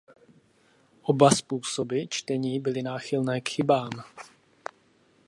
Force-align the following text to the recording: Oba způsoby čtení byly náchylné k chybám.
Oba 1.03 1.31
způsoby 1.31 2.03
čtení 2.09 2.59
byly 2.59 2.81
náchylné 2.83 3.41
k 3.41 3.49
chybám. 3.49 3.89